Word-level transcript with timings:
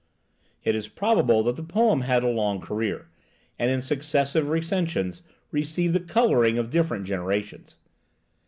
It 0.63 0.73
is 0.73 0.87
probable 0.87 1.43
that 1.43 1.57
the 1.57 1.63
poem 1.63 2.01
had 2.01 2.23
a 2.23 2.27
long 2.27 2.59
career, 2.59 3.09
and 3.59 3.69
in 3.69 3.83
successive 3.83 4.45
recensions 4.47 5.21
received 5.51 5.93
the 5.93 5.99
coloring 5.99 6.57
of 6.57 6.71
different 6.71 7.05
generations. 7.05 7.77